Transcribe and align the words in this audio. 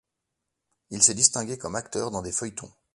Il 0.89 1.03
s’est 1.03 1.13
distingué 1.13 1.59
comme 1.59 1.75
acteur 1.75 2.09
dans 2.09 2.23
des 2.23 2.31
feuilletons. 2.31 2.71